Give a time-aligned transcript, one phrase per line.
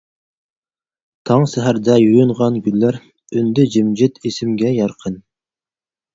[1.29, 2.99] تاڭ سەھەردە يۇيۇنغان گۈللەر،
[3.37, 5.23] ئۈندى جىمجىت ئېسىمگە يارقىن.